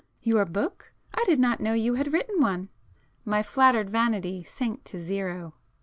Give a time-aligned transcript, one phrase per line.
[0.23, 0.93] "Your book?
[1.13, 2.69] I did not know you had written one?"
[3.23, 5.53] My flattered vanity sank to zero.